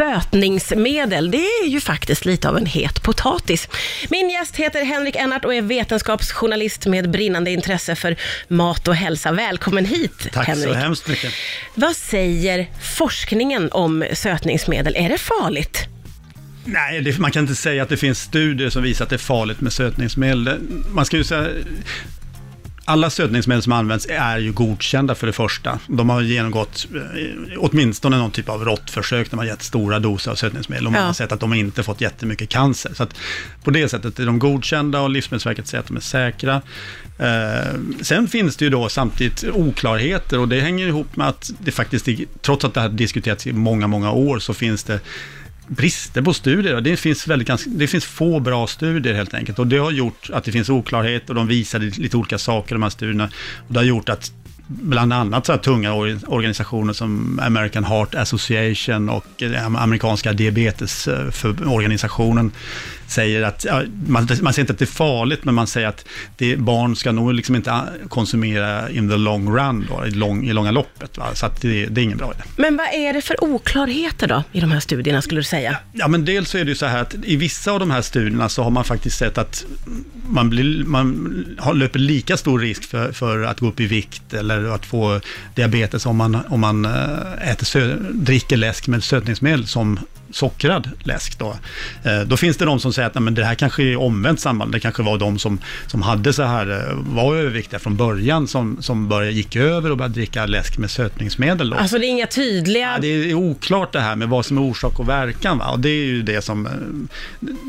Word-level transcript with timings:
Sötningsmedel, 0.00 1.30
det 1.30 1.38
är 1.38 1.66
ju 1.66 1.80
faktiskt 1.80 2.24
lite 2.24 2.48
av 2.48 2.56
en 2.56 2.66
het 2.66 3.02
potatis. 3.02 3.68
Min 4.10 4.30
gäst 4.30 4.56
heter 4.56 4.84
Henrik 4.84 5.16
Ennart 5.16 5.44
och 5.44 5.54
är 5.54 5.62
vetenskapsjournalist 5.62 6.86
med 6.86 7.10
brinnande 7.10 7.50
intresse 7.50 7.96
för 7.96 8.16
mat 8.48 8.88
och 8.88 8.94
hälsa. 8.94 9.32
Välkommen 9.32 9.84
hit, 9.84 10.28
Tack 10.32 10.46
Henrik. 10.46 10.68
så 10.68 10.74
hemskt 10.74 11.08
mycket. 11.08 11.32
Vad 11.74 11.96
säger 11.96 12.66
forskningen 12.96 13.68
om 13.72 14.04
sötningsmedel? 14.12 14.96
Är 14.96 15.08
det 15.08 15.18
farligt? 15.18 15.86
Nej, 16.64 17.00
det, 17.00 17.18
man 17.18 17.30
kan 17.30 17.42
inte 17.42 17.54
säga 17.54 17.82
att 17.82 17.88
det 17.88 17.96
finns 17.96 18.20
studier 18.20 18.70
som 18.70 18.82
visar 18.82 19.04
att 19.04 19.10
det 19.10 19.16
är 19.16 19.18
farligt 19.18 19.60
med 19.60 19.72
sötningsmedel. 19.72 20.58
Man 20.88 21.06
ska 21.06 21.16
ju 21.16 21.24
säga, 21.24 21.48
alla 22.90 23.10
sötningsmedel 23.10 23.62
som 23.62 23.72
används 23.72 24.06
är 24.10 24.38
ju 24.38 24.52
godkända 24.52 25.14
för 25.14 25.26
det 25.26 25.32
första. 25.32 25.78
De 25.86 26.10
har 26.10 26.20
genomgått 26.22 26.86
eh, 26.94 27.58
åtminstone 27.58 28.18
någon 28.18 28.30
typ 28.30 28.48
av 28.48 28.64
råttförsök 28.64 29.30
där 29.30 29.36
man 29.36 29.46
gett 29.46 29.62
stora 29.62 29.98
doser 29.98 30.30
av 30.30 30.34
sötningsmedel 30.34 30.86
och 30.86 30.92
man 30.92 31.00
Ja. 31.00 31.06
har 31.06 31.12
sett 31.12 31.32
att 31.32 31.40
de 31.40 31.54
inte 31.54 31.82
fått 31.82 32.00
jättemycket 32.00 32.48
cancer. 32.48 32.92
Så 32.94 33.02
att 33.02 33.14
på 33.64 33.70
det 33.70 33.88
sättet 33.88 34.18
är 34.18 34.26
de 34.26 34.38
godkända 34.38 35.00
och 35.00 35.10
Livsmedelsverket 35.10 35.66
säger 35.66 35.80
att 35.82 35.88
de 35.88 35.96
är 35.96 36.00
säkra. 36.00 36.62
Eh, 37.18 37.78
sen 38.00 38.28
finns 38.28 38.56
det 38.56 38.64
ju 38.64 38.70
då 38.70 38.88
samtidigt 38.88 39.44
oklarheter 39.52 40.38
och 40.38 40.48
det 40.48 40.60
hänger 40.60 40.86
ihop 40.86 41.16
med 41.16 41.28
att 41.28 41.50
det 41.58 41.70
faktiskt, 41.70 42.08
trots 42.42 42.64
att 42.64 42.74
det 42.74 42.80
har 42.80 42.88
diskuterats 42.88 43.46
i 43.46 43.52
många, 43.52 43.86
många 43.86 44.10
år, 44.12 44.38
så 44.38 44.54
finns 44.54 44.84
det 44.84 45.00
brister 45.70 46.22
på 46.22 46.34
studier. 46.34 46.80
Det 46.80 46.96
finns, 46.96 47.26
väldigt, 47.26 47.64
det 47.66 47.86
finns 47.86 48.04
få 48.04 48.40
bra 48.40 48.66
studier 48.66 49.14
helt 49.14 49.34
enkelt. 49.34 49.58
Och 49.58 49.66
det 49.66 49.78
har 49.78 49.90
gjort 49.90 50.30
att 50.32 50.44
det 50.44 50.52
finns 50.52 50.68
oklarhet 50.68 51.28
och 51.28 51.34
de 51.34 51.46
visar 51.46 51.78
lite 51.78 52.16
olika 52.16 52.38
saker, 52.38 52.74
de 52.74 52.82
här 52.82 52.90
studierna. 52.90 53.30
Och 53.68 53.72
det 53.72 53.78
har 53.78 53.84
gjort 53.84 54.08
att 54.08 54.32
bland 54.70 55.12
annat 55.12 55.46
så 55.46 55.52
här 55.52 55.58
tunga 55.58 55.92
or- 55.92 56.28
organisationer 56.28 56.92
som 56.92 57.40
American 57.42 57.84
Heart 57.84 58.14
Association 58.14 59.08
och 59.08 59.42
eh, 59.42 59.66
amerikanska 59.66 60.32
diabetesorganisationen 60.32 62.52
säger 63.10 63.42
att, 63.42 63.66
man, 64.06 64.28
man 64.42 64.52
säger 64.52 64.60
inte 64.60 64.72
att 64.72 64.78
det 64.78 64.84
är 64.84 64.86
farligt, 64.86 65.44
men 65.44 65.54
man 65.54 65.66
säger 65.66 65.88
att 65.88 66.04
det, 66.36 66.56
barn 66.56 66.96
ska 66.96 67.12
nog 67.12 67.34
liksom 67.34 67.56
inte 67.56 67.72
ah, 67.72 67.86
konsumera 68.08 68.90
in 68.90 69.08
the 69.08 69.16
long 69.16 69.56
run, 69.56 69.86
då, 69.90 70.06
i, 70.06 70.10
lång, 70.10 70.48
i 70.48 70.52
långa 70.52 70.70
loppet. 70.70 71.18
Va? 71.18 71.34
Så 71.34 71.46
att 71.46 71.60
det, 71.60 71.86
det 71.86 72.00
är 72.00 72.02
ingen 72.02 72.18
bra 72.18 72.32
idé. 72.34 72.42
Men 72.56 72.76
vad 72.76 72.86
är 72.86 73.12
det 73.12 73.22
för 73.22 73.44
oklarheter 73.44 74.26
då 74.26 74.42
i 74.52 74.60
de 74.60 74.70
här 74.70 74.80
studierna, 74.80 75.22
skulle 75.22 75.40
du 75.40 75.44
säga? 75.44 75.76
Ja, 75.92 76.08
men 76.08 76.24
dels 76.24 76.50
så 76.50 76.58
är 76.58 76.64
det 76.64 76.68
ju 76.68 76.76
så 76.76 76.86
här 76.86 77.02
att 77.02 77.14
i 77.24 77.36
vissa 77.36 77.72
av 77.72 77.80
de 77.80 77.90
här 77.90 78.02
studierna 78.02 78.48
så 78.48 78.62
har 78.62 78.70
man 78.70 78.84
faktiskt 78.84 79.18
sett 79.18 79.38
att 79.38 79.64
man, 80.28 80.50
blir, 80.50 80.84
man 80.84 81.44
har, 81.58 81.74
löper 81.74 81.98
lika 81.98 82.36
stor 82.36 82.58
risk 82.58 82.84
för, 82.84 83.12
för 83.12 83.42
att 83.42 83.60
gå 83.60 83.68
upp 83.68 83.80
i 83.80 83.86
vikt 83.86 84.34
eller 84.34 84.59
att 84.68 84.86
få 84.86 85.20
diabetes 85.54 86.06
om 86.06 86.16
man, 86.16 86.38
om 86.48 86.60
man 86.60 86.84
eh, 86.84 87.50
äter 87.50 87.64
sö, 87.64 87.96
dricker 88.12 88.56
läsk 88.56 88.88
med 88.88 89.04
sötningsmedel 89.04 89.66
som 89.66 89.98
sockrad 90.32 90.90
läsk. 91.02 91.38
Då. 91.38 91.56
Eh, 92.04 92.20
då 92.20 92.36
finns 92.36 92.56
det 92.56 92.64
de 92.64 92.80
som 92.80 92.92
säger 92.92 93.08
att 93.08 93.14
nej, 93.14 93.22
men 93.22 93.34
det 93.34 93.44
här 93.44 93.54
kanske 93.54 93.82
är 93.82 93.96
omvänt 93.96 94.40
samband. 94.40 94.72
Det 94.72 94.80
kanske 94.80 95.02
var 95.02 95.18
de 95.18 95.38
som, 95.38 95.58
som 95.86 96.02
hade 96.02 96.32
så 96.32 96.42
här, 96.42 96.70
eh, 96.70 96.96
var 96.96 97.36
överviktiga 97.36 97.78
från 97.78 97.96
början 97.96 98.48
som, 98.48 98.82
som 98.82 99.08
började, 99.08 99.32
gick 99.32 99.56
över 99.56 99.90
och 99.90 99.96
började 99.96 100.14
dricka 100.14 100.46
läsk 100.46 100.78
med 100.78 100.90
sötningsmedel. 100.90 101.70
Då. 101.70 101.76
Alltså 101.76 101.98
det 101.98 102.06
är 102.06 102.08
inga 102.08 102.26
tydliga... 102.26 102.92
Ja, 102.92 102.98
det 103.00 103.30
är 103.30 103.34
oklart 103.34 103.92
det 103.92 104.00
här 104.00 104.16
med 104.16 104.28
vad 104.28 104.46
som 104.46 104.56
är 104.56 104.62
orsak 104.62 104.98
och 104.98 105.08
verkan. 105.08 105.58
Va? 105.58 105.70
Och 105.70 105.80
det 105.80 105.88
är 105.88 106.04
ju 106.04 106.22
det 106.22 106.42
som, 106.42 106.66
eh, 106.66 106.72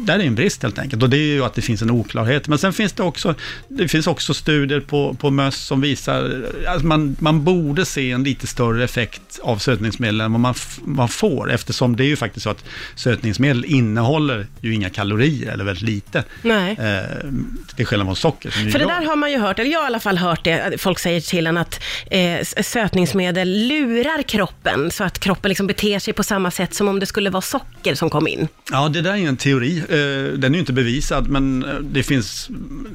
där 0.05 0.19
är 0.19 0.23
en 0.23 0.35
brist 0.35 0.63
helt 0.63 0.79
enkelt. 0.79 1.03
Och 1.03 1.09
det 1.09 1.17
är 1.17 1.33
ju 1.33 1.43
att 1.43 1.53
det 1.53 1.61
finns 1.61 1.81
en 1.81 1.91
oklarhet. 1.91 2.47
Men 2.47 2.57
sen 2.57 2.73
finns 2.73 2.93
det 2.93 3.03
också, 3.03 3.35
det 3.67 3.87
finns 3.87 4.07
också 4.07 4.33
studier 4.33 4.79
på, 4.79 5.13
på 5.13 5.29
möss 5.29 5.55
som 5.55 5.81
visar 5.81 6.45
att 6.67 6.83
man, 6.83 7.15
man 7.19 7.43
borde 7.43 7.85
se 7.85 8.11
en 8.11 8.23
lite 8.23 8.47
större 8.47 8.83
effekt 8.83 9.39
av 9.41 9.57
sötningsmedel 9.57 10.21
än 10.21 10.31
vad 10.31 10.41
man, 10.41 10.55
man 10.85 11.09
får. 11.09 11.51
Eftersom 11.51 11.95
det 11.95 12.03
är 12.03 12.07
ju 12.07 12.15
faktiskt 12.15 12.43
så 12.43 12.50
att 12.51 12.65
sötningsmedel 12.95 13.65
innehåller 13.65 14.47
ju 14.61 14.73
inga 14.73 14.89
kalorier, 14.89 15.51
eller 15.51 15.63
väldigt 15.63 15.83
lite. 15.83 16.23
Nej. 16.41 16.77
Eh, 16.79 17.27
till 17.75 17.85
skillnad 17.85 18.07
från 18.07 18.15
socker. 18.15 18.49
För 18.51 18.79
det 18.79 18.85
där 18.85 19.05
har 19.05 19.15
man 19.15 19.31
ju 19.31 19.37
hört, 19.39 19.59
eller 19.59 19.71
jag 19.71 19.79
har 19.79 19.85
i 19.85 19.87
alla 19.87 19.99
fall 19.99 20.17
hört 20.17 20.43
det, 20.43 20.81
folk 20.81 20.99
säger 20.99 21.21
till 21.21 21.47
en 21.47 21.57
att 21.57 21.81
eh, 22.11 22.63
sötningsmedel 22.63 23.67
lurar 23.67 24.21
kroppen, 24.21 24.91
så 24.91 25.03
att 25.03 25.19
kroppen 25.19 25.49
liksom 25.49 25.67
beter 25.67 25.99
sig 25.99 26.13
på 26.13 26.23
samma 26.23 26.51
sätt 26.51 26.73
som 26.73 26.87
om 26.87 26.99
det 26.99 27.05
skulle 27.05 27.29
vara 27.29 27.41
socker 27.41 27.95
som 27.95 28.09
kom 28.09 28.27
in. 28.27 28.47
Ja, 28.71 28.89
det 28.89 29.01
där 29.01 29.11
är 29.11 29.15
ju 29.15 29.27
en 29.27 29.37
teori. 29.37 29.77
Eh, 29.77 30.39
Den 30.39 30.51
är 30.51 30.53
ju 30.53 30.59
inte 30.59 30.73
bevisad, 30.73 31.29
men 31.29 31.63
eh, 31.63 31.73
det 31.73 32.03
finns 32.03 32.49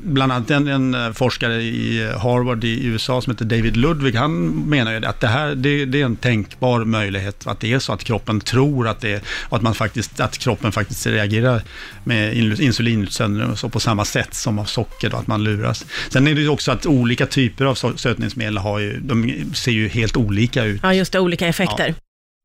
bland 0.05 0.33
annat 0.33 0.51
en, 0.51 0.69
en 0.69 0.95
eh, 0.95 1.13
forskare 1.13 1.63
i 1.63 2.13
Harvard 2.23 2.65
i 2.65 2.87
USA 2.87 3.21
som 3.23 3.31
heter 3.31 3.45
David 3.45 3.77
Ludwig. 3.77 4.15
Han 4.15 4.47
menar 4.49 4.93
ju 4.93 5.05
att 5.07 5.21
det 5.21 5.27
här 5.27 5.55
det, 5.55 5.85
det 5.85 6.01
är 6.01 6.05
en 6.05 6.17
tänkbar 6.17 6.85
möjlighet, 6.85 7.47
att 7.47 7.61
det 7.61 7.73
är 7.73 7.79
så 7.79 7.93
att 7.93 8.05
kroppen 8.05 8.41
tror 8.41 8.89
att 8.89 9.01
det 9.01 9.13
är, 9.13 9.21
och 9.49 9.57
att, 9.57 9.63
man 9.63 9.75
faktiskt, 9.75 10.21
att 10.21 10.39
kroppen 10.39 10.73
faktiskt 10.73 11.07
reagerar 11.07 11.63
med 12.05 12.37
in- 12.37 12.63
insulinutsöndring 12.63 13.57
så 13.57 13.69
på 13.69 13.81
samma 13.81 14.05
sätt 14.05 14.35
som 14.35 14.59
av 14.59 14.65
socker, 14.65 15.11
då, 15.11 15.17
att 15.17 15.27
man 15.27 15.45
luras. 15.45 15.87
Sen 16.09 16.29
är 16.29 16.35
det 16.35 16.41
ju 16.41 16.49
också 16.49 16.73
att 16.73 16.87
olika 16.87 17.27
typer 17.27 17.65
av 17.65 17.75
sötningsmedel 17.75 18.59
har 18.59 18.79
ju, 18.79 19.01
de 19.01 19.45
ser 19.55 19.73
ju 19.73 19.89
helt 19.89 20.17
olika 20.17 20.65
ut. 20.65 20.81
Ja, 20.83 20.95
just 20.95 21.13
det, 21.13 21.21
olika 21.21 21.47
effekter. 21.47 21.95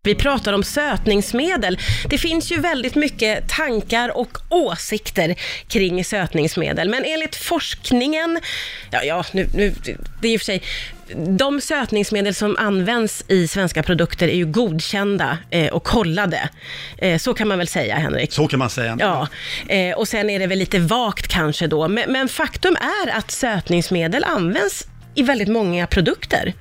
Vi 0.03 0.15
pratar 0.15 0.53
om 0.53 0.63
sötningsmedel. 0.63 1.79
Det 2.09 2.17
finns 2.17 2.51
ju 2.51 2.59
väldigt 2.59 2.95
mycket 2.95 3.49
tankar 3.49 4.17
och 4.17 4.37
åsikter 4.49 5.35
kring 5.67 6.05
sötningsmedel, 6.05 6.89
men 6.89 7.03
enligt 7.05 7.35
forskningen, 7.35 8.39
ja, 8.91 9.03
ja 9.03 9.25
nu, 9.31 9.49
nu, 9.53 9.73
det 10.21 10.27
är 10.27 10.33
i 10.33 10.37
och 10.37 10.41
för 10.41 10.45
sig, 10.45 10.61
de 11.15 11.61
sötningsmedel 11.61 12.35
som 12.35 12.55
används 12.59 13.23
i 13.27 13.47
svenska 13.47 13.83
produkter 13.83 14.27
är 14.27 14.35
ju 14.35 14.45
godkända 14.45 15.37
eh, 15.49 15.73
och 15.73 15.83
kollade. 15.83 16.49
Eh, 16.97 17.17
så 17.17 17.33
kan 17.33 17.47
man 17.47 17.57
väl 17.57 17.67
säga, 17.67 17.95
Henrik? 17.95 18.33
Så 18.33 18.47
kan 18.47 18.59
man 18.59 18.69
säga. 18.69 18.97
Ja, 18.99 19.27
eh, 19.67 19.97
och 19.97 20.07
sen 20.07 20.29
är 20.29 20.39
det 20.39 20.47
väl 20.47 20.59
lite 20.59 20.79
vagt 20.79 21.27
kanske 21.27 21.67
då, 21.67 21.87
men, 21.87 22.11
men 22.11 22.27
faktum 22.27 22.75
är 22.75 23.17
att 23.17 23.31
sötningsmedel 23.31 24.23
används 24.23 24.87
i 25.15 25.23
väldigt 25.23 25.47
många 25.47 25.87
produkter 25.87 26.53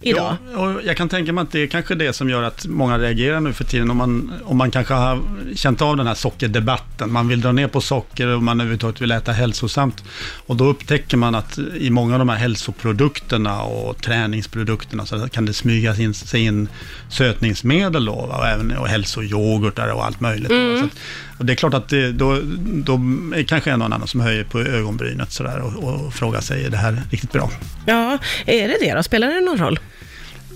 idag. 0.00 0.36
Ja, 0.52 0.58
och 0.58 0.82
jag 0.84 0.96
kan 0.96 1.08
tänka 1.08 1.32
mig 1.32 1.42
att 1.42 1.52
det 1.52 1.62
är 1.62 1.66
kanske 1.66 1.94
det 1.94 2.12
som 2.12 2.30
gör 2.30 2.42
att 2.42 2.66
många 2.66 2.98
reagerar 2.98 3.40
nu 3.40 3.52
för 3.52 3.64
tiden. 3.64 3.90
Om 3.90 3.96
man, 3.96 4.32
om 4.44 4.56
man 4.56 4.70
kanske 4.70 4.94
har 4.94 5.22
känt 5.54 5.82
av 5.82 5.96
den 5.96 6.06
här 6.06 6.14
sockerdebatten. 6.14 7.12
Man 7.12 7.28
vill 7.28 7.40
dra 7.40 7.52
ner 7.52 7.68
på 7.68 7.80
socker 7.80 8.26
och 8.26 8.42
man 8.42 8.60
överhuvudtaget 8.60 9.00
vill 9.00 9.10
äta 9.10 9.32
hälsosamt. 9.32 10.04
Och 10.46 10.56
då 10.56 10.64
upptäcker 10.64 11.16
man 11.16 11.34
att 11.34 11.58
i 11.58 11.90
många 11.90 12.12
av 12.14 12.18
de 12.18 12.28
här 12.28 12.36
hälsoprodukterna 12.36 13.62
och 13.62 14.02
träningsprodukterna 14.02 15.06
så 15.06 15.28
kan 15.28 15.46
det 15.46 15.52
smygas 15.52 15.98
in, 15.98 16.14
sig 16.14 16.44
in 16.44 16.68
sötningsmedel 17.08 18.04
då, 18.04 18.12
och 18.12 18.46
även 18.46 18.76
och 18.76 18.88
hälsoyoghurtar 18.88 19.88
och 19.88 20.04
allt 20.04 20.20
möjligt. 20.20 20.50
Mm. 20.50 20.84
att, 20.84 20.90
och 21.38 21.46
det 21.46 21.52
är 21.52 21.54
klart 21.54 21.74
att 21.74 21.88
det, 21.88 22.12
då, 22.12 22.40
då 22.58 22.94
är 22.94 23.36
det 23.36 23.44
kanske 23.44 23.70
en 23.70 23.82
och 23.82 23.86
annan 23.86 24.06
som 24.06 24.20
höjer 24.20 24.44
på 24.44 24.60
ögonbrynet 24.60 25.32
sådär 25.32 25.60
och, 25.60 25.84
och 25.84 26.14
frågar 26.14 26.40
sig, 26.40 26.64
är 26.64 26.70
det 26.70 26.76
här 26.76 27.02
riktigt 27.10 27.32
bra? 27.32 27.50
Ja, 27.86 28.18
är 28.46 28.68
det 28.68 28.76
det 28.80 28.94
då? 28.94 29.02
Spelar 29.02 29.28
det 29.28 29.40
någon 29.40 29.58
roll? 29.58 29.78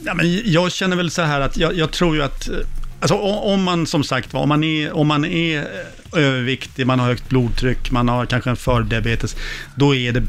Ja, 0.05 0.15
men 0.15 0.53
jag 0.53 0.73
känner 0.73 0.97
väl 0.97 1.11
så 1.11 1.23
här 1.23 1.41
att 1.41 1.57
jag, 1.57 1.77
jag 1.77 1.91
tror 1.91 2.17
ju 2.17 2.23
att, 2.23 2.49
eh, 2.49 2.57
alltså 3.01 3.15
om 3.19 3.63
man 3.63 3.87
som 3.87 4.05
sagt 4.05 4.35
om 4.35 4.49
man 4.49 4.65
är, 4.65 4.93
om 4.93 5.07
man 5.07 5.25
är 5.25 5.59
eh, 5.59 6.25
överviktig, 6.25 6.87
man 6.87 7.01
har 7.01 7.07
högt 7.07 7.29
blodtryck, 7.29 7.91
man 7.91 8.09
har 8.09 8.27
kanske 8.27 8.51
en 8.51 8.57
fördiabetes, 8.57 9.37
då 9.77 9.95
är 9.95 10.13
det 10.13 10.23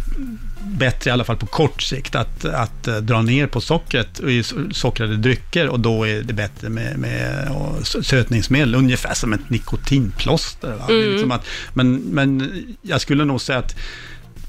bättre 0.68 1.10
i 1.10 1.14
alla 1.14 1.24
fall 1.24 1.38
på 1.38 1.46
kort 1.46 1.82
sikt 1.82 2.16
att, 2.16 2.46
att 2.46 2.88
eh, 2.88 2.98
dra 2.98 3.22
ner 3.22 3.48
på 3.48 3.62
sockret 3.62 4.20
och 4.20 4.32
i 4.32 4.44
sockrade 4.72 5.18
drycker 5.18 5.68
och 5.68 5.80
då 5.80 6.08
är 6.08 6.22
det 6.22 6.34
bättre 6.34 6.70
med, 6.70 7.00
med 7.00 7.48
sötningsmedel, 7.84 8.76
ungefär 8.76 9.14
som 9.14 9.34
ett 9.34 9.50
nikotinplåster. 9.50 10.82
Det 10.88 10.94
är 10.94 11.12
liksom 11.12 11.32
att, 11.32 11.46
men, 11.74 11.96
men 11.96 12.52
jag 12.82 13.02
skulle 13.02 13.26
nog 13.26 13.42
säga 13.42 13.60
att 13.60 13.76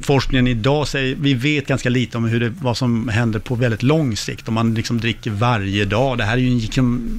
forskningen 0.00 0.46
idag 0.46 0.88
säger, 0.88 1.16
vi 1.20 1.34
vet 1.34 1.66
ganska 1.66 1.88
lite 1.88 2.18
om 2.18 2.24
hur 2.24 2.40
det, 2.40 2.48
vad 2.60 2.76
som 2.76 3.08
händer 3.08 3.38
på 3.38 3.54
väldigt 3.54 3.82
lång 3.82 4.16
sikt, 4.16 4.48
om 4.48 4.54
man 4.54 4.74
liksom 4.74 5.00
dricker 5.00 5.30
varje 5.30 5.84
dag. 5.84 6.18
Det 6.18 6.24
här 6.24 6.32
är 6.32 6.40
ju 6.40 6.48
en, 6.52 6.58
liksom, 6.58 7.10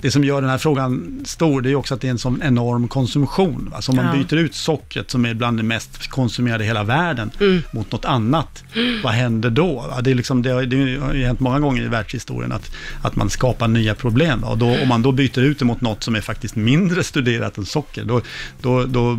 det 0.00 0.10
som 0.10 0.24
gör 0.24 0.40
den 0.40 0.50
här 0.50 0.58
frågan 0.58 1.20
stor, 1.24 1.60
det 1.62 1.70
är 1.70 1.74
också 1.74 1.94
att 1.94 2.00
det 2.00 2.06
är 2.06 2.10
en 2.10 2.18
sån 2.18 2.42
enorm 2.42 2.88
konsumtion. 2.88 3.74
Så 3.80 3.92
om 3.92 3.96
man 3.96 4.06
Ja. 4.06 4.12
byter 4.24 4.38
ut 4.38 4.54
sockret, 4.54 5.10
som 5.10 5.24
är 5.26 5.34
bland 5.34 5.56
det 5.58 5.62
mest 5.62 6.08
konsumerade 6.08 6.64
i 6.64 6.66
hela 6.66 6.84
världen, 6.84 7.30
Mm. 7.40 7.62
mot 7.72 7.92
något 7.92 8.04
annat, 8.04 8.64
vad 9.04 9.12
händer 9.12 9.50
då? 9.50 9.94
Det, 10.02 10.10
är 10.10 10.14
liksom, 10.14 10.42
det, 10.42 10.50
har, 10.50 10.62
det 10.62 11.00
har 11.00 11.14
ju 11.14 11.24
hänt 11.24 11.40
många 11.40 11.60
gånger 11.60 11.82
i 11.82 11.88
världshistorien 11.88 12.52
att, 12.52 12.70
att 13.02 13.16
man 13.16 13.30
skapar 13.30 13.68
nya 13.68 13.94
problem. 13.94 14.44
Och 14.44 14.58
då, 14.58 14.78
om 14.82 14.88
man 14.88 15.02
då 15.02 15.12
byter 15.12 15.38
ut 15.38 15.58
det 15.58 15.64
mot 15.64 15.80
något 15.80 16.02
som 16.02 16.16
är 16.16 16.20
faktiskt 16.20 16.56
mindre 16.56 17.02
studerat 17.04 17.58
än 17.58 17.64
socker, 17.66 18.04
då, 18.04 18.20
då, 18.60 18.84
då 18.84 19.18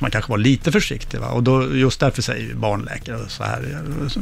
man 0.00 0.10
kanske 0.10 0.30
vara 0.30 0.40
lite 0.40 0.72
försiktig. 0.72 1.18
Va? 1.20 1.26
Och 1.28 1.42
då, 1.42 1.76
just 1.76 2.00
därför 2.00 2.22
säger 2.22 2.39
barnläkare 2.54 3.16
och 3.16 3.30
så 3.30 3.44
här, 3.44 3.64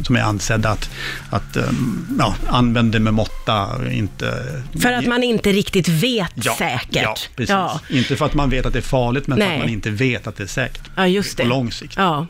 som 0.04 0.16
är 0.16 0.20
ansedda 0.20 0.70
att, 0.70 0.90
att 1.30 1.56
um, 1.56 2.16
ja, 2.18 2.34
använd 2.46 2.92
det 2.92 3.00
med 3.00 3.14
måtta, 3.14 3.68
inte... 3.90 4.62
För 4.82 4.92
att 4.92 5.06
man 5.06 5.22
inte 5.22 5.52
riktigt 5.52 5.88
vet 5.88 6.32
ja, 6.34 6.54
säkert. 6.58 7.02
Ja, 7.02 7.16
precis. 7.36 7.50
Ja, 7.50 7.80
Inte 7.90 8.16
för 8.16 8.26
att 8.26 8.34
man 8.34 8.50
vet 8.50 8.66
att 8.66 8.72
det 8.72 8.78
är 8.78 8.82
farligt, 8.82 9.26
men 9.26 9.38
för 9.38 9.46
Nej. 9.46 9.54
att 9.54 9.62
man 9.62 9.68
inte 9.68 9.90
vet 9.90 10.26
att 10.26 10.36
det 10.36 10.42
är 10.42 10.46
säkert. 10.46 10.82
ja 10.96 11.06
just 11.06 11.36
På 11.36 11.42
det. 11.42 11.48
lång 11.48 11.72
sikt. 11.72 11.94
Ja. 11.96 12.26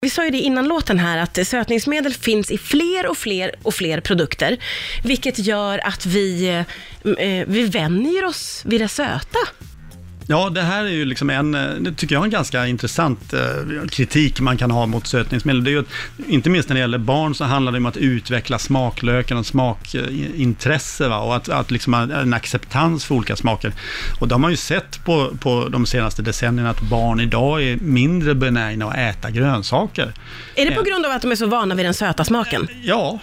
Vi 0.00 0.10
sa 0.10 0.24
ju 0.24 0.30
det 0.30 0.38
innan 0.38 0.68
låten 0.68 0.98
här 0.98 1.18
att 1.18 1.46
sötningsmedel 1.46 2.14
finns 2.14 2.50
i 2.50 2.58
fler 2.58 3.06
och 3.06 3.16
fler 3.16 3.54
och 3.62 3.74
fler 3.74 4.00
produkter, 4.00 4.56
vilket 5.02 5.38
gör 5.38 5.86
att 5.86 6.06
vi, 6.06 6.48
eh, 6.48 7.28
eh, 7.28 7.44
vi 7.48 7.66
vänjer 7.66 8.24
oss 8.24 8.62
vid 8.64 8.80
det 8.80 8.88
söta. 8.88 9.38
Ja, 10.26 10.50
det 10.50 10.62
här 10.62 10.84
är 10.84 10.88
ju 10.88 11.04
liksom 11.04 11.30
en, 11.30 11.54
eh, 11.54 11.70
det 11.80 11.92
tycker 11.92 12.14
jag 12.14 12.20
är 12.20 12.24
en 12.24 12.30
ganska 12.30 12.66
intressant 12.66 13.32
eh, 13.32 13.40
kritik 13.90 14.40
man 14.40 14.56
kan 14.56 14.70
ha 14.70 14.86
mot 14.86 15.06
sötningsmedel. 15.06 15.64
Det 15.64 15.70
är 15.70 15.72
ju, 15.72 15.78
att- 15.80 16.28
inte 16.28 16.50
minst 16.50 16.68
när 16.68 16.74
det 16.74 16.80
gäller 16.80 16.98
barn 16.98 17.34
så 17.34 17.44
handlar 17.44 17.72
det 17.72 17.78
om 17.78 17.86
att 17.86 17.96
utveckla 17.96 18.58
smaklöken 18.58 19.36
och 19.36 19.46
smakintresse 19.46 21.08
va? 21.08 21.18
och 21.18 21.36
att, 21.36 21.48
att 21.48 21.70
liksom 21.70 21.94
en 21.94 22.34
acceptans 22.34 23.04
för 23.04 23.14
olika 23.14 23.36
smaker. 23.36 23.72
Och 24.20 24.28
det 24.28 24.34
har 24.34 24.38
man 24.40 24.50
ju 24.50 24.56
sett 24.56 25.04
på, 25.04 25.30
på 25.40 25.68
de 25.68 25.86
senaste 25.86 26.22
decennierna 26.22 26.70
att 26.70 26.80
barn 26.80 27.20
idag 27.20 27.62
är 27.62 27.76
mindre 27.76 28.34
benägna 28.34 28.86
att 28.86 28.96
äta 28.96 29.30
grönsaker. 29.30 30.12
Är 30.54 30.64
det 30.70 30.76
på 30.76 30.82
grund 30.82 31.06
av 31.06 31.12
att 31.12 31.22
de 31.22 31.30
är 31.30 31.36
så 31.36 31.46
vana 31.46 31.74
vid 31.74 31.84
den 31.86 31.94
söta 31.94 32.24
smaken? 32.24 32.68
Ja, 32.82 33.18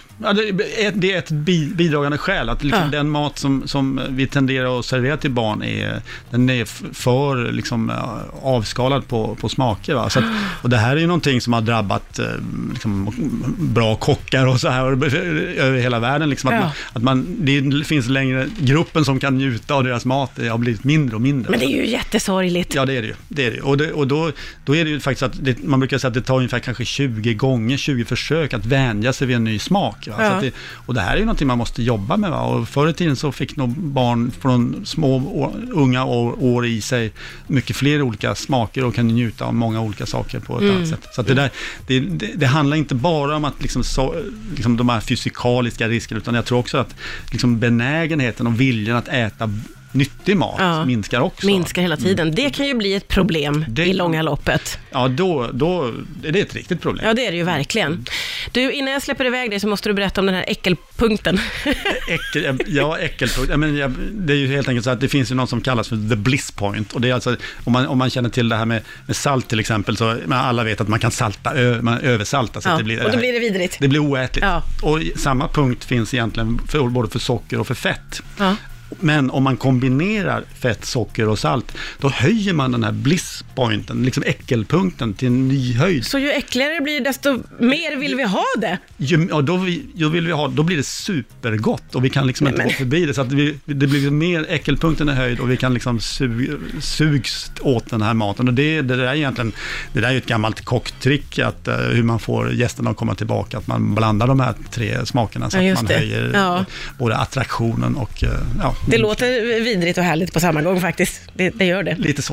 det 0.94 1.12
är, 1.12 1.18
ett 1.18 1.30
bi, 1.30 1.66
bidragande 1.74 2.18
skäl. 2.18 2.48
Att 2.48 2.62
liksom 2.64 2.82
Ja. 2.84 2.98
den 2.98 3.10
mat 3.10 3.38
som, 3.38 3.68
som 3.68 4.00
vi 4.10 4.26
tenderar 4.26 4.78
att 4.78 4.84
servera 4.86 5.16
till 5.16 5.30
barn 5.30 5.62
är, 5.62 6.02
den 6.30 6.50
är 6.50 6.91
för 6.92 7.52
liksom, 7.52 7.90
eh, 7.90 8.20
avskalad 8.42 9.08
på, 9.08 9.34
på 9.40 9.48
smaker. 9.48 9.94
Va? 9.94 10.10
Så 10.10 10.18
att, 10.18 10.24
och 10.62 10.70
det 10.70 10.76
här 10.76 10.96
är 10.96 11.00
ju 11.00 11.06
någonting 11.06 11.40
som 11.40 11.52
har 11.52 11.60
drabbat 11.60 12.18
eh, 12.18 12.26
liksom, 12.72 13.14
bra 13.58 13.94
kockar 13.96 14.46
och 14.46 14.60
så 14.60 14.68
här 14.68 14.84
över 15.58 15.78
hela 15.78 15.98
världen. 15.98 16.30
Liksom, 16.30 16.48
att 16.48 16.54
Ja. 16.54 16.60
man, 16.60 16.70
att 16.92 17.02
man, 17.02 17.36
det 17.38 17.84
finns 17.86 18.08
längre, 18.08 18.46
gruppen 18.58 19.04
som 19.04 19.20
kan 19.20 19.38
njuta 19.38 19.74
av 19.74 19.84
deras 19.84 20.04
mat 20.04 20.30
har 20.50 20.58
blivit 20.58 20.84
mindre 20.84 21.16
och 21.16 21.22
mindre. 21.22 21.50
Men 21.50 21.60
det 21.60 21.66
är 21.66 21.76
ju 21.76 21.86
jättesorgligt. 21.86 22.74
Ja, 22.74 22.84
det 22.84 22.96
är 22.96 23.02
det 23.02 23.08
ju. 23.08 23.14
Det 23.28 23.46
är 23.46 23.50
det. 23.50 23.60
Och, 23.60 23.76
det, 23.76 23.92
och 23.92 24.06
då, 24.08 24.30
då 24.64 24.76
är 24.76 24.84
det 24.84 24.90
ju 24.90 25.00
faktiskt 25.00 25.22
att 25.22 25.44
det, 25.44 25.62
man 25.64 25.80
brukar 25.80 25.98
säga 25.98 26.08
att 26.08 26.14
det 26.14 26.22
tar 26.22 26.36
ungefär 26.36 26.58
kanske 26.58 26.84
20 26.84 27.34
gånger, 27.34 27.76
20 27.76 28.04
försök 28.04 28.54
att 28.54 28.66
vänja 28.66 29.12
sig 29.12 29.26
vid 29.26 29.36
en 29.36 29.44
ny 29.44 29.58
smak. 29.58 29.96
Ja. 30.06 30.38
det, 30.40 30.54
och 30.86 30.94
det 30.94 31.00
här 31.00 31.14
är 31.14 31.18
ju 31.18 31.24
någonting 31.24 31.48
man 31.48 31.58
måste 31.58 31.82
jobba 31.82 32.16
med. 32.16 32.30
Va? 32.30 32.40
Och 32.42 32.68
förr 32.68 32.88
i 32.88 32.92
tiden 32.94 33.16
så 33.16 33.32
fick 33.32 33.56
nog 33.56 33.70
barn 33.78 34.30
från 34.40 34.86
små, 34.86 35.52
unga 35.72 36.04
år, 36.04 36.34
år 36.42 36.66
i 36.66 36.80
sig 36.82 37.12
mycket 37.46 37.76
fler 37.76 38.02
olika 38.02 38.34
smaker 38.34 38.84
och 38.84 38.94
kan 38.94 39.06
njuta 39.08 39.44
av 39.44 39.54
många 39.54 39.80
olika 39.80 40.06
saker 40.06 40.40
på 40.40 40.56
ett 40.56 40.62
Mm. 40.62 40.76
annat 40.76 40.88
sätt. 40.88 41.08
Så 41.12 41.22
det, 41.22 41.34
där, 41.34 41.50
det, 41.86 42.00
det, 42.00 42.30
det 42.34 42.46
handlar 42.46 42.76
inte 42.76 42.94
bara 42.94 43.36
om 43.36 43.44
att 43.44 43.62
liksom 43.62 43.84
så, 43.84 44.14
liksom 44.56 44.76
de 44.76 44.88
här 44.88 45.00
fysikaliska 45.00 45.88
riskerna, 45.88 46.18
utan 46.20 46.34
jag 46.34 46.44
tror 46.44 46.58
också 46.58 46.78
att 46.78 46.94
liksom 47.32 47.58
benägenheten 47.58 48.46
och 48.46 48.60
viljan 48.60 48.96
att 48.96 49.08
äta 49.08 49.50
nyttig 49.94 50.36
mat 50.36 50.56
Ja. 50.58 50.84
minskar 50.84 51.20
också. 51.20 51.46
Minskar 51.46 51.82
hela 51.82 51.96
tiden. 51.96 52.34
Det 52.34 52.50
kan 52.50 52.66
ju 52.66 52.74
bli 52.74 52.94
ett 52.94 53.08
problem 53.08 53.64
Det- 53.68 53.86
i 53.86 53.92
långa 53.92 54.22
loppet. 54.22 54.78
Ja, 54.90 55.08
då, 55.08 55.50
då 55.52 55.84
är 56.24 56.32
det 56.32 56.40
ett 56.40 56.54
riktigt 56.54 56.80
problem. 56.80 57.06
Ja, 57.06 57.14
det 57.14 57.26
är 57.26 57.30
det 57.30 57.36
ju 57.36 57.44
verkligen. 57.44 58.04
Du, 58.52 58.72
innan 58.72 58.92
jag 58.92 59.02
släpper 59.02 59.24
iväg 59.24 59.50
dig 59.50 59.60
så 59.60 59.68
måste 59.68 59.88
du 59.88 59.92
berätta 59.92 60.20
om 60.20 60.26
den 60.26 60.34
här 60.34 60.44
äckelpunkten. 60.48 61.40
Äckel, 62.08 62.58
ja, 62.66 62.98
äckelpunkt. 62.98 63.50
Ja, 63.50 63.56
men 63.56 63.76
jag, 63.76 63.94
det 64.12 64.32
är 64.32 64.36
ju 64.36 64.46
helt 64.46 64.68
enkelt 64.68 64.84
så 64.84 64.90
att 64.90 65.00
det 65.00 65.08
finns 65.08 65.30
ju 65.30 65.34
något 65.34 65.50
som 65.50 65.60
kallas 65.60 65.88
för 65.88 66.08
the 66.10 66.16
bliss 66.16 66.50
point. 66.50 66.92
Och 66.92 67.00
det 67.00 67.10
är 67.10 67.14
alltså, 67.14 67.36
om 67.64 67.72
man, 67.72 67.86
om 67.86 67.98
man 67.98 68.10
känner 68.10 68.28
till 68.28 68.48
det 68.48 68.56
här 68.56 68.64
med, 68.64 68.82
med 69.06 69.16
salt 69.16 69.48
till 69.48 69.60
exempel, 69.60 69.96
så 69.96 70.16
alla 70.30 70.64
vet 70.64 70.80
att 70.80 70.88
man 70.88 70.98
kan 71.00 71.10
salta, 71.10 71.54
ö, 71.54 71.78
man 71.82 71.98
översalta. 71.98 72.60
Så 72.60 72.68
Ja, 72.68 72.76
det 72.76 72.84
blir, 72.84 73.04
och 73.04 73.12
då 73.12 73.18
blir 73.18 73.32
det 73.32 73.38
vidrigt. 73.38 73.76
det 73.80 73.88
blir 73.88 74.00
oätligt. 74.00 74.44
Ja. 74.44 74.62
Och 74.82 75.00
samma 75.16 75.48
punkt 75.48 75.84
finns 75.84 76.14
egentligen 76.14 76.60
för, 76.68 76.88
både 76.88 77.08
för 77.08 77.18
socker 77.18 77.60
och 77.60 77.66
för 77.66 77.74
fett. 77.74 78.22
Ja. 78.38 78.56
Men 79.00 79.30
om 79.30 79.42
man 79.42 79.56
kombinerar 79.56 80.44
fett, 80.60 80.84
socker 80.84 81.28
och 81.28 81.38
salt, 81.38 81.72
då 82.00 82.08
höjer 82.08 82.52
man 82.52 82.72
den 82.72 82.84
här 82.84 82.92
blisspointen, 82.92 84.02
liksom 84.02 84.22
äckelpunkten, 84.26 85.14
till 85.14 85.28
en 85.28 85.48
ny 85.48 85.74
höjd. 85.74 86.06
Så 86.06 86.18
ju 86.18 86.30
äckligare 86.30 86.74
det 86.74 86.80
blir, 86.80 87.00
desto 87.00 87.42
mer 87.58 87.96
vill 87.96 88.14
vi 88.16 88.22
ha 88.24 88.44
det. 88.58 88.78
Ju, 88.96 89.26
ja, 89.30 89.40
då, 89.42 89.56
vi, 89.56 89.82
då, 89.94 90.08
vill 90.08 90.26
vi 90.26 90.32
ha, 90.32 90.48
då 90.48 90.62
blir 90.62 90.76
det 90.76 90.82
supergott 90.82 91.94
och 91.94 92.04
vi 92.04 92.10
kan 92.10 92.26
liksom 92.26 92.44
Nej, 92.44 92.52
inte 92.52 92.62
men- 92.62 92.68
gå 92.72 92.74
förbi 92.76 93.06
det. 93.06 93.14
Så 93.14 93.20
att 93.20 93.32
vi, 93.32 93.54
det 93.64 93.86
blir 93.86 94.10
mer, 94.10 94.46
äckelpunkten 94.48 95.08
är 95.08 95.14
höjd 95.14 95.40
och 95.40 95.50
vi 95.50 95.56
kan 95.56 95.74
liksom 95.74 96.00
sug, 96.00 96.50
sugs 96.80 97.50
åt 97.60 97.90
den 97.90 98.02
här 98.02 98.14
maten. 98.14 98.48
Och 98.48 98.54
det, 98.54 98.82
det 98.82 98.96
där 98.96 99.04
är 99.04 99.14
egentligen, 99.14 99.52
det 99.92 100.00
där 100.00 100.08
är 100.08 100.12
ju 100.12 100.18
ett 100.18 100.26
gammalt 100.26 100.64
kocktrick, 100.64 101.38
att, 101.38 101.68
eh, 101.68 101.76
hur 101.76 102.02
man 102.02 102.18
får 102.18 102.52
gästerna 102.52 102.90
att 102.90 102.96
komma 102.96 103.14
tillbaka, 103.14 103.58
att 103.58 103.66
man 103.66 103.94
blandar 103.94 104.26
de 104.26 104.40
här 104.40 104.54
tre 104.70 105.06
smakerna 105.06 105.50
så 105.50 105.58
Ja, 105.58 105.72
att 105.72 105.78
man 105.78 105.84
det. 105.86 105.94
höjer 105.94 106.30
Ja. 106.34 106.64
både 106.98 107.16
attraktionen 107.16 107.96
och, 107.96 108.24
eh, 108.24 108.30
ja, 108.60 108.74
det 108.86 108.98
låter 108.98 109.60
vidrigt 109.60 109.98
och 109.98 110.04
härligt 110.04 110.32
på 110.32 110.40
samma 110.40 110.62
gång 110.62 110.80
faktiskt. 110.80 111.20
Det, 111.34 111.50
det 111.50 111.64
gör 111.64 111.82
det. 111.82 111.94
lite 111.94 112.22
så. 112.22 112.30